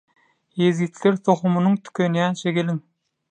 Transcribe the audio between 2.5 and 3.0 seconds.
geliň.